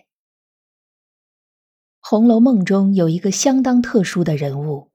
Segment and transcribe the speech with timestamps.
[2.11, 4.89] 红楼梦》中有一个相当特殊的人物，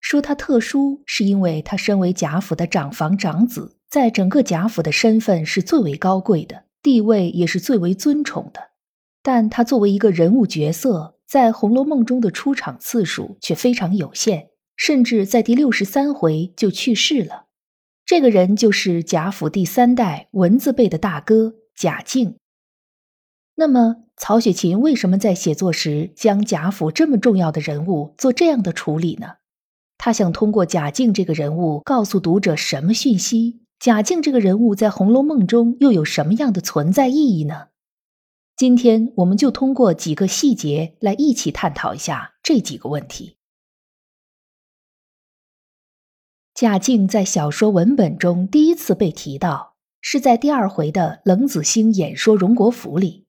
[0.00, 8.70] 说他特殊，是因为他身为贾府的长房长子，在整个贾府的身份是最为高贵的，地位也是最为尊崇的。
[9.22, 17.44] 但他作为一个人物角色，在《红楼梦》中的出场次数却非常有限，甚至在第六十三回就去世了。
[18.06, 22.36] 这个人就是贾府第三代文字辈的大哥贾敬。
[23.56, 29.36] 那么，曹雪芹为什么在写作时将贾府这么重要的人物做这样的处理呢？
[29.96, 33.60] 他想通过贾敬这个人物告诉读者什么讯息？
[33.78, 37.68] 贾敬这个人物在《红楼梦》中又有什么样的存在意义呢？
[38.56, 43.36] 今天我们就通过几个细节来一起探讨一下这几个问题。
[46.54, 53.23] 贾敬在小说文本中第一次被提到，是在第二回的冷子兴演说荣国府里。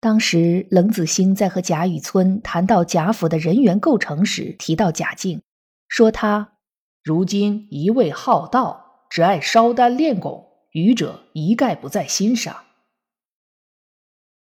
[0.00, 5.42] 当时，冷子兴在和贾雨村谈到贾府的人员构成时，提到贾敬，
[5.88, 6.54] 说他
[7.04, 12.64] 如今一味好道，只爱烧丹炼汞，愚者一概不在心上。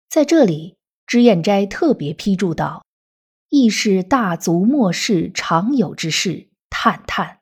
[0.08, 0.76] 在这里，
[1.08, 2.86] 脂砚斋特别批注道
[3.50, 7.40] ：“亦是大族末世常有之事，叹叹。”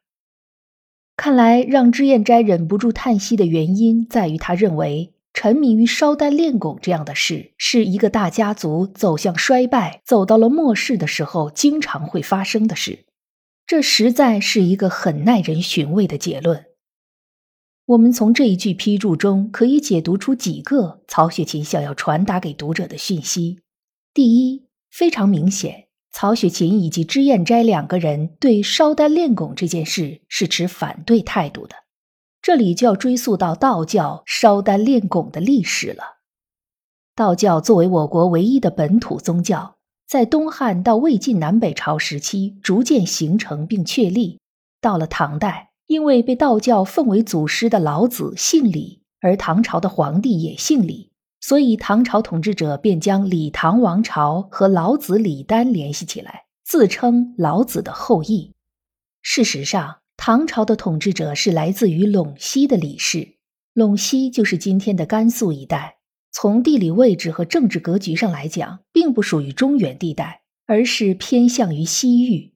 [1.18, 5.15] 看来，让脂砚斋忍不住叹息的原因，在于他认为。
[5.46, 13.06] 沉迷于烧丹炼汞这样的事，是一个大家族走向衰败、走到了末世的时候经常会发生的事。
[13.68, 16.66] 这实在是一个很耐人寻味的结论。
[17.86, 23.60] 我们从这一句批注中可以解读出几个曹雪芹想要传达给读者的讯息。
[24.16, 31.76] 第一，非常明显，曹雪芹以及脂砚斋两个人对烧丹炼汞这件事是持反对态度的。
[32.46, 36.18] 这里就要追溯到道教烧丹炼汞的历史了。
[37.16, 44.40] 道教作为我国唯一的本土宗教，在东汉到魏晋南北朝时期逐渐形成并确立。
[44.80, 51.10] 到了唐代，因为被道教奉为祖师的老子姓李，而唐朝的皇帝也姓李，
[51.42, 58.54] 所以唐朝统治者便将李唐王朝和老子李丹联系起来，自称老子的后裔。
[59.24, 63.36] 事实上，唐朝的统治者是来自于陇西的李氏，
[63.74, 65.98] 陇西就是今天的甘肃一带。
[66.32, 72.54] 从地理位置和政治格局上来讲，并不属于中原地带，而是偏向于西域。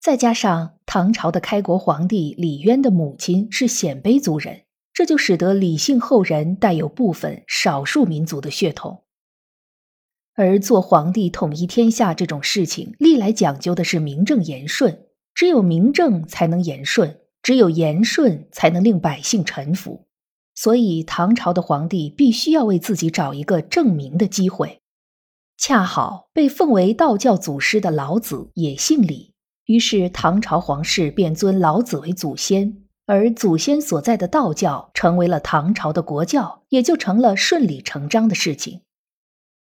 [0.00, 4.62] 再加上唐朝的开国皇帝李渊的母亲是鲜卑族人，
[4.92, 9.04] 这就使得李姓后人带有部分少数民族的血统。
[10.34, 15.05] 而做皇帝统一天下这种事情，历来讲究的是名正言顺。
[15.36, 20.06] 只有明正才能言顺，只有言顺才能令百姓臣服。
[20.54, 24.80] 所以，唐朝的皇帝必须要为自己找一个证明的机会。
[25.58, 29.34] 恰好被奉为道教祖师的老子也姓李，
[29.66, 38.80] 于是唐朝皇室便尊老子为祖先，而祖先所在的道教成为了唐朝的国教，也就成了顺理成章的事情。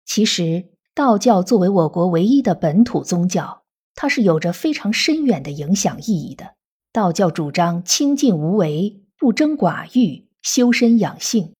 [0.05, 3.60] 其实，道教作为我国唯一的本土宗教。
[3.95, 6.55] 它是有着非常深远的影响意义的。
[6.93, 11.53] 道教主张清净无为、不争寡欲、修身养性。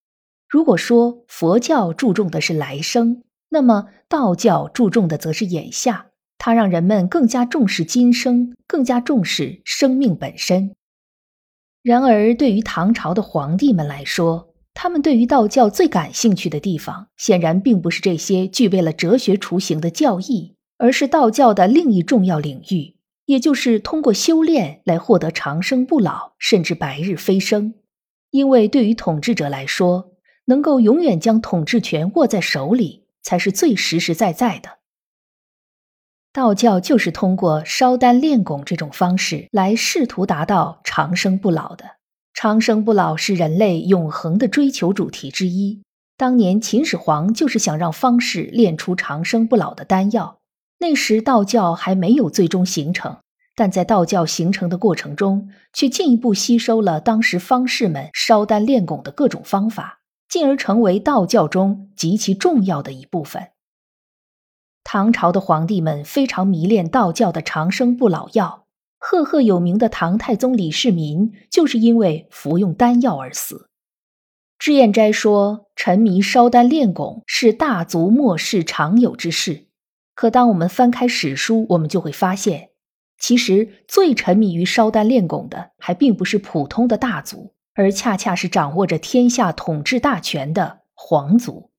[0.48, 6.08] 如果说佛教注重的是来生，那么道教注重的则是眼下。
[6.36, 10.74] 它让人们更加重视今生，更加重视生命本身。
[11.82, 20.56] 然而，对于唐朝的皇帝们来说，他们对于道教最感兴趣的地方，显然并不是这些具备了哲学雏形的教义。
[20.82, 22.96] 而是道教的另一重要领域，
[23.26, 27.74] 也就是通过修炼来获得长生不老，甚至白日飞升。
[28.30, 30.10] 因为对于统治者来说，
[30.46, 34.78] 能够永远将统治权握在手里，才是最实实在在的。
[36.32, 41.98] 道教就是通过烧丹炼汞这种方式来试图达到长生不老的。
[42.34, 45.80] 长生不老是人类永恒的追求主题之一。
[46.16, 50.40] 当年秦始皇就是想让方士炼出长生不老的丹药。
[50.82, 53.18] 那时道教还没有最终形成，
[53.54, 63.50] 但在道教形成的过程中，却进一步吸收了当时方士们烧丹炼汞的各种方法，进而成为道教中极其重要的一部分。
[64.82, 68.66] 唐朝的皇帝们非常迷恋道教的长生不老药，
[68.98, 73.68] 赫赫有名的唐太宗李世民就是因为服用丹药而死。
[74.58, 79.68] 脂砚斋说，沉迷烧丹炼汞是大族末世常有之事。
[80.14, 82.70] 可当我们翻开史书，我们就会发现，
[83.18, 91.70] 其实最沉迷于烧丹炼汞的，还并不是普通的大族，而恰恰是掌握着天下统治大权的皇族。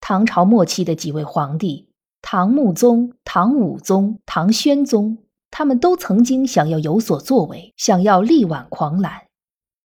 [0.00, 1.90] 唐朝末期的几位皇帝。
[2.26, 5.18] 唐穆宗、唐武宗、唐宣宗，
[5.50, 9.12] 他们都曾经想要有所作为，想要力挽狂澜，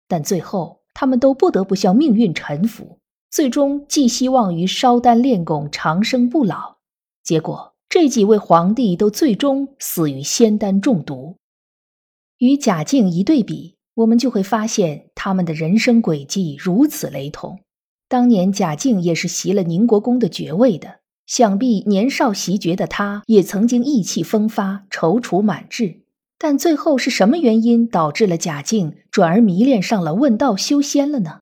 [0.06, 6.77] 但最后他们都不得不向命运臣服，最终寄希望于烧丹炼汞长生不老。
[7.28, 11.36] 结果这几位皇帝都最终死于仙丹中毒。
[12.38, 17.60] 与贾敬一对比，我们就会发现他们的人生轨迹如此雷同。
[18.08, 21.00] 当年贾敬也是袭了宁国公的爵位的。
[21.26, 26.00] 想必年少袭爵的他，也曾经意气风发、踌躇满志，
[26.38, 31.40] 但最后是什么原因导致了贾敬转而迷恋上了问道修仙了呢？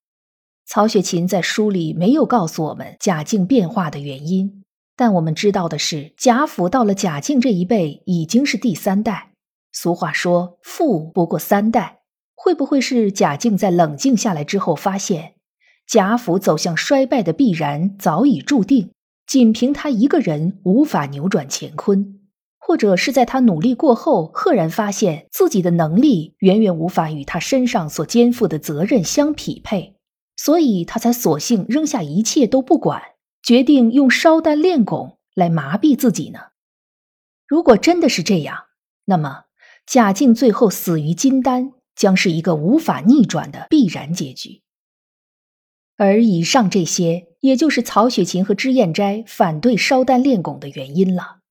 [0.66, 4.64] 曹雪芹在书里没有告诉我们贾敬变化的原因，
[4.96, 9.32] 但我们知道的是，贾府到了贾敬这一辈已经是第三代。
[9.72, 12.00] 俗话说“富不过三代”，
[12.34, 15.34] 会不会是贾敬在冷静下来之后，发现
[15.86, 18.90] 贾府走向衰败的必然早已注定？
[19.26, 22.20] 仅凭他一个人无法扭转乾坤，
[22.58, 29.96] 或者是在他努力过后，赫然发现自己的能力远远无法与他身上所肩负的责任相匹配，
[30.36, 33.02] 所以他才索性扔下一切都不管，
[33.46, 36.40] 决定用烧丹炼汞来麻痹自己呢？
[37.46, 38.64] 如果真的是这样，
[39.04, 39.44] 那么
[39.86, 44.62] 贾静最后死于金丹，将是一个无法逆转的必然结局。
[45.96, 47.28] 而以上这些。
[47.40, 51.42] 也就是曹雪芹和脂砚斋反对烧丹炼汞的原因了。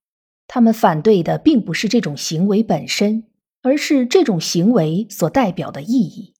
[0.46, 3.24] 他们反对的并不是这种行为本身，
[3.62, 6.34] 而是这种行为所代表的意义。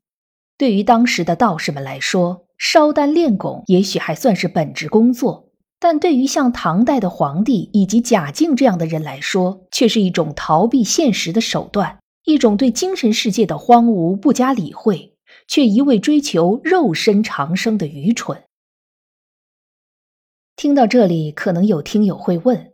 [0.58, 5.45] 对于当时的道士们来说，烧丹炼汞也许还算是本职工作，
[5.78, 15.14] 但对于像唐代的皇帝以及贾敬这样的人来说，却是一种逃避现实的手段，一种对精神世界的荒芜不加理会，
[15.46, 18.44] 却一味追求肉身长生的愚蠢。
[20.56, 22.72] 听到这里，可能有听友会问：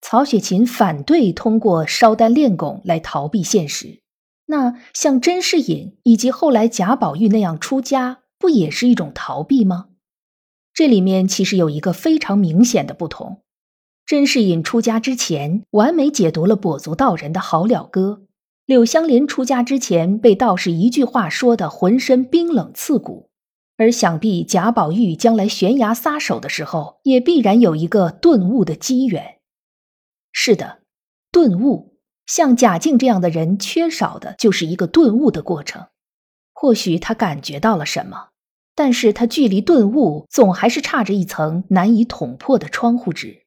[0.00, 4.00] 曹雪芹反对通过烧丹炼汞来逃避现实，
[4.46, 9.88] 那像甄士隐以及后来贾宝玉那样出家，不也是一种逃避吗？
[10.76, 13.40] 这里面其实有一个非常明显的不同：
[14.04, 18.26] 甄士隐出家之前，完美解读了跛足道人的好了歌；
[18.66, 23.30] 柳湘莲出家之前，被道士一句话说的浑身冰冷刺骨。
[23.78, 29.38] 而想必贾宝玉将来悬崖撒手的时候，也必然有一个顿悟的机缘。
[30.32, 30.80] 是的，
[31.32, 31.96] 顿悟，
[32.26, 35.86] 像贾敬这样的人，缺少的就是一个顿悟的过程。
[36.52, 38.28] 或许他感觉到了什么，
[38.76, 43.42] 但是他距离顿悟总还是差着一层难以捅破的窗户纸。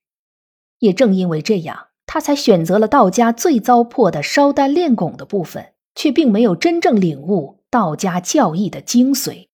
[0.80, 9.48] 也正因为这样，他才选择了道家最糟粕的烧丹炼汞的部分，却并没有真正领悟道家教义的精髓。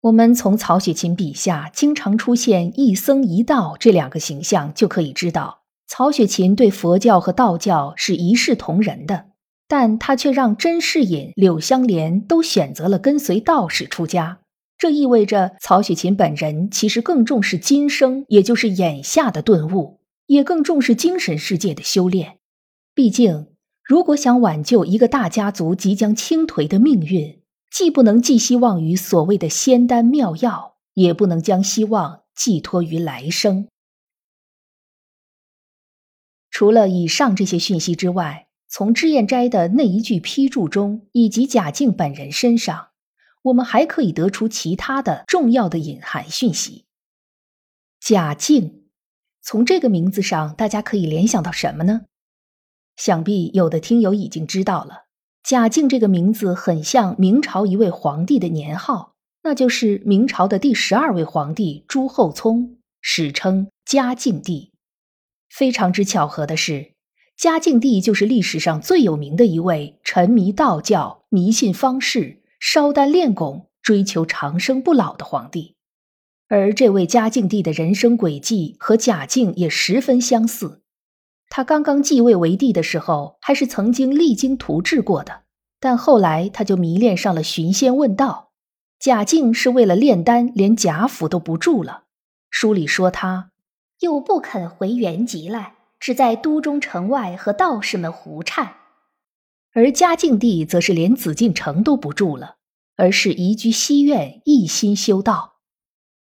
[0.00, 9.26] 我们从曹雪芹笔下经常出现一僧一道这两个形象，就可以知道曹雪芹对佛教和道教是一视同仁的，
[9.68, 14.40] 但他却让甄士隐、柳湘莲都选择了跟随道士出家。
[14.78, 22.38] 这意味着曹雪芹本人其实更重视今生，也就是眼下的顿悟，也更重视精神世界的修炼。
[22.94, 23.48] 毕竟，
[23.84, 33.68] 如果想挽救一个大家族即将倾颓的命运，既不能寄希望于所谓的仙丹妙药，也不能将希望寄托于来生。
[36.50, 42.88] 除了以上这些讯息之外，从脂砚斋的那一句批注中，以及贾敬本人身上，
[43.42, 46.84] 我们还可以得出其他的重要的隐含讯息。
[47.98, 48.84] 贾敬，
[49.40, 52.02] 从这个名字上，大家可以联想到什么呢？
[52.96, 55.06] 想必有的听友已经知道了。
[55.42, 64.72] 贾敬这个名字很像明朝一位皇帝的年号，那就是明朝的第十二位皇帝朱厚熜，史称嘉靖帝。
[65.48, 66.92] 非常之巧合的是，
[67.38, 75.76] 嘉靖帝就是历史上最有名的一位沉迷道教、迷信方士、烧丹炼汞、追求长生不老的皇帝。
[76.48, 80.82] 而这位嘉靖帝的人生轨迹和贾敬也十分相似。
[81.48, 85.42] 他刚刚继位为帝的时候，还是曾经励精图治过的，
[85.78, 88.50] 但后来他就迷恋上了寻仙问道。
[88.98, 92.02] 贾敬是为了炼丹，连贾府都不住了。
[92.50, 93.52] 书里说他
[94.00, 98.74] 又不肯回原籍来，只在都中城外和道士们胡缠。
[99.74, 102.56] 而嘉靖帝则是连紫禁城都不住了，
[102.96, 105.58] 而是移居西苑，一心修道。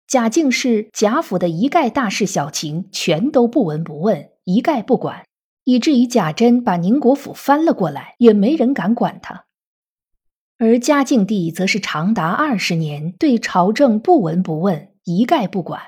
[0.06, 5.26] 贾敬是贾府的一概大事小情，全都不闻不问，一概不管，
[5.64, 9.44] 以至于贾珍把宁国府翻了过来，也没人敢管他。
[10.58, 15.82] 而嘉靖帝则是长达二十年对朝政不闻不问，一概不管，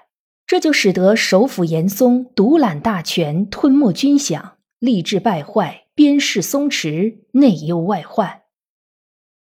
[0.51, 8.41] 这就使得首辅严嵩独揽大权，吞没军饷，吏治败坏，边事松弛，内忧外患。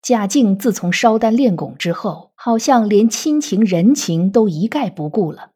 [0.02, 5.50] 贾敬自从烧丹炼汞之后，好像连亲情人情都一概不顾了。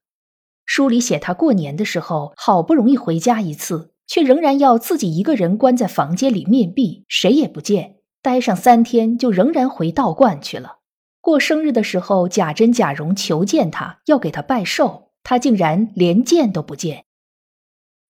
[0.65, 10.77] 书里写他过年的时候，好不容易回家一次，却仍然要自己一个人关在房间里面壁，谁也不见，待上三天就仍然回道观去了。
[11.21, 17.05] 过生日的时候，贾珍、贾蓉求见他，要给他拜寿，他竟然连见都不见。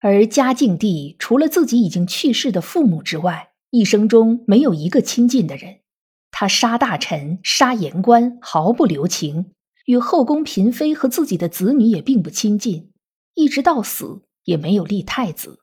[0.00, 5.80] 而嘉靖帝除了自己已经去世的父母之外，一生中没有一个亲近的人。
[6.30, 9.52] 他杀大臣、杀言官，毫不留情；
[9.84, 12.92] 与后宫嫔妃和自己的子女也并不亲近，
[13.34, 15.60] 一直到死也没有立太子。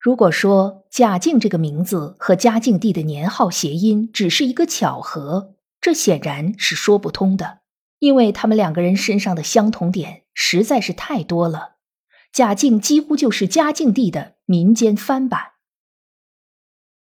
[0.00, 7.59] 如果说贾敬这个名字和嘉靖帝的年号谐音只是一个巧合，这显然是说不通的，
[8.00, 11.76] 因为他们两个人身上的相同点实在是太多了。
[12.32, 15.52] 贾敬几乎就是嘉靖帝的民间翻版。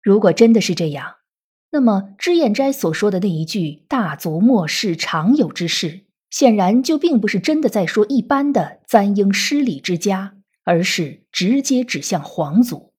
[0.01, 1.15] 如果真的是这样，
[1.71, 12.93] 那么，脂砚斋所说的那一句“大族末世常有之事”，显然就并不是真的在说一般的簪缨失礼之家，而是直接指向皇族。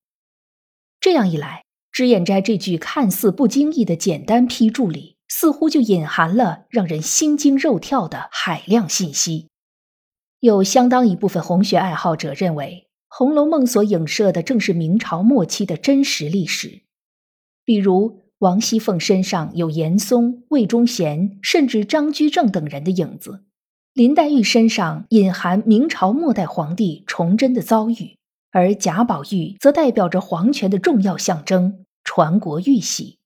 [1.00, 9.48] 这样一来，脂砚斋这句看似不经意的简单批注里，似乎就隐含了让人心惊肉跳的海量信息。
[10.40, 16.82] 有相当一部分红学爱好者认为，《红楼梦》所影射的正是明朝末期的真实历史，
[17.64, 18.20] 比如。
[18.40, 23.44] 王熙凤身上有严嵩、魏忠贤，甚至张居正等人的影子；
[23.92, 28.16] 林黛玉身上隐含明朝末代皇帝崇祯的遭遇，
[28.50, 33.18] 而贾宝玉则代表着皇权的重要象征——传国玉玺。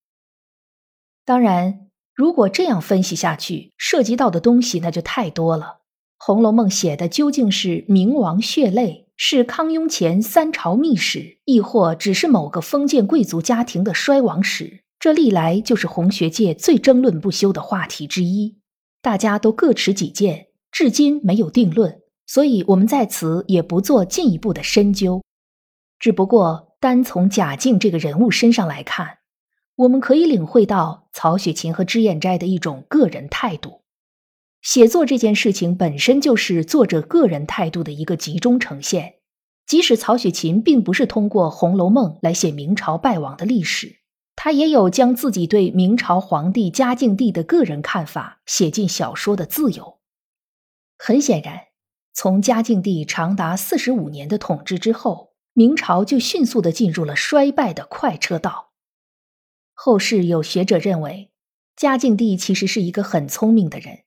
[1.24, 1.83] 当然，
[2.14, 5.64] 如果这样分析下去，涉及到的东西那就太多了。
[6.16, 14.84] 《红楼梦》写的究竟是明王血泪，是康雍乾三朝秘史，亦或只是某个封建贵族家庭的衰亡史？
[15.00, 18.58] 这历来就是红学界最争论不休的话题之一，
[19.02, 25.20] 大家都各持己见，至今没有定论，所以我们在此也不做进一步的深究。
[25.98, 29.18] 只不过单从贾敬这个人物身上来看，
[29.76, 33.80] 我们可以领会到曹雪芹和脂砚斋的一种个人态度。
[34.60, 39.14] 写作这件事情本身就是作者个人态度的一个集中呈现，
[39.66, 44.00] 即使曹雪芹并不是通过《红楼梦》来写明朝败亡的历史。
[44.36, 50.00] 他也有将自己对明朝皇帝嘉靖帝的个人看法写进小说的自由。
[50.98, 51.60] 很显然，
[52.12, 58.63] 从嘉靖帝长达四十五年的统治之后，明朝就迅速的进入了衰败的快车道。
[59.74, 61.30] 后世有学者认为，
[61.76, 64.04] 嘉靖帝其实是一个很聪明的人，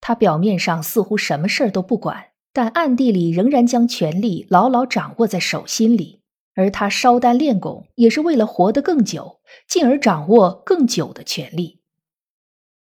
[0.00, 6.22] 他表面上似乎什么事儿都不管，但暗地里仍然将权力牢牢掌握在手心里。
[6.56, 11.80] 而他烧丹炼汞，也是为了活得更久，进而掌握更久的权利。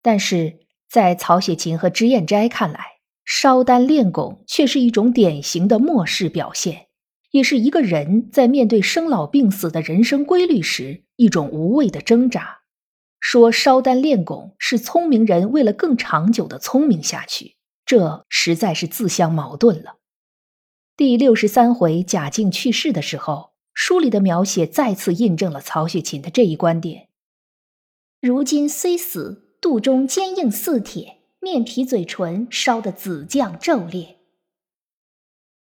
[0.02, 2.80] 但是在曹雪芹和脂砚斋看来，
[3.26, 6.83] 烧丹炼汞却是一种典型的末世表现，
[7.34, 12.62] 也是一个人在面对生老病死的人生规律时一种无谓的挣扎。
[13.20, 19.98] 说烧丹炼汞是聪明人为了更长久的聪明下去，这实在是自相矛盾了。
[20.96, 23.52] 第六十三回，贾敬去世的时候。
[23.76, 27.08] 书里的描写再次印证了曹雪芹的这一观点。
[28.22, 34.20] 如今虽死，肚中坚硬似铁，面皮嘴唇烧得紫绛骤裂。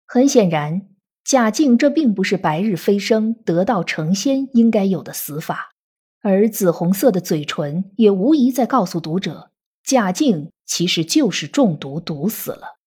[0.06, 0.88] 很显然，
[1.26, 5.72] 贾敬这并不是白日飞升、得道成仙应该有的死法，
[6.22, 9.50] 而紫红色的嘴唇也无疑在告诉读者，
[9.84, 12.78] 贾敬其实就是中毒毒死了。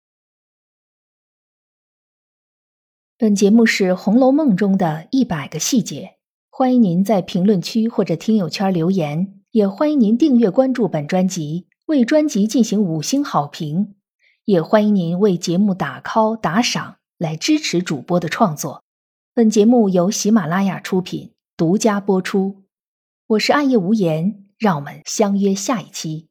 [3.16, 6.18] 本节目是《红楼梦》中的一百个细节，
[6.48, 13.96] 欢迎您在评论区或者听友圈留言，也欢迎您订阅关注本专辑，为专辑进行五星好评，
[14.44, 18.84] 也欢迎您为节目打 call 打赏来支持主播的创作。
[19.34, 22.62] 本节目由喜马拉雅出品，独家播出。
[23.26, 26.27] 我是暗夜无言，让我们相约下一期。